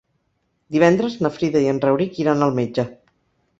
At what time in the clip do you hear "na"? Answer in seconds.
1.25-1.31